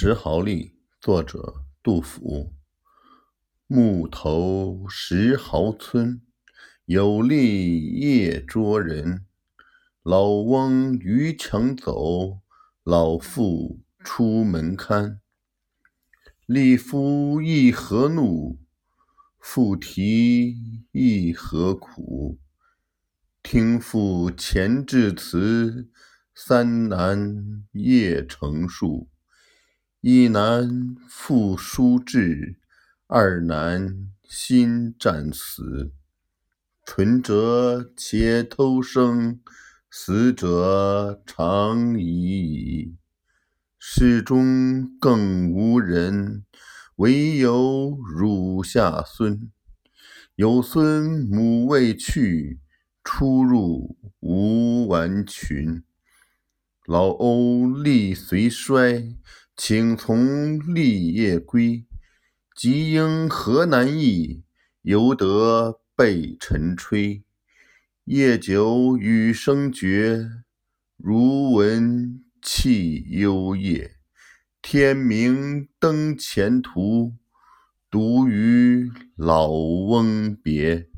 [0.00, 2.52] 石壕吏，作者杜甫。
[3.66, 6.22] 暮投石壕村，
[6.84, 9.26] 有吏夜捉人。
[10.04, 12.38] 老翁逾墙走，
[12.84, 15.20] 老妇出门看。
[16.46, 18.60] 吏夫亦何怒？
[19.40, 20.54] 妇啼
[20.92, 22.38] 亦何苦？
[23.42, 25.90] 听妇前致词，
[26.36, 29.08] 三男夜成数。
[30.00, 32.60] 一男复书至，
[33.08, 35.90] 二男新战死。
[36.86, 39.40] 存者且偷生，
[39.90, 42.94] 死者长已矣。
[43.76, 46.44] 室中更无人，
[46.98, 49.50] 惟有乳下孙。
[50.36, 52.60] 有孙母未去，
[53.02, 55.82] 出入无完裙。
[56.86, 59.16] 老欧力虽衰，
[59.60, 61.84] 请从吏夜归。
[62.54, 64.44] 即应河南役，
[64.82, 67.24] 犹得备晨炊。
[68.04, 70.30] 夜久雨声绝，
[70.96, 73.96] 如闻泣幽咽。
[74.62, 77.16] 天明登前途，
[77.90, 80.88] 独与老翁别。